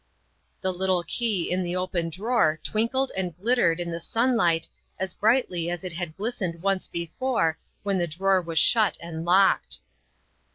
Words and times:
''The 0.63 0.73
little 0.73 1.03
key 1.03 1.51
in 1.51 1.61
the 1.61 1.75
open 1.75 2.09
drawer 2.09 2.59
twinkled 2.63 3.11
and 3.15 3.37
glit 3.37 3.59
tered 3.59 3.77
in 3.77 3.91
the 3.91 3.99
sunlight 3.99 4.67
as 4.99 5.13
brightly 5.13 5.69
as 5.69 5.83
it 5.83 5.93
had 5.93 6.17
glistened 6.17 6.63
once 6.63 6.87
before 6.87 7.59
when 7.83 7.99
the 7.99 8.07
drawer 8.07 8.41
was 8.41 8.57
shut 8.57 8.97
and 8.99 9.23
locked. 9.25 9.81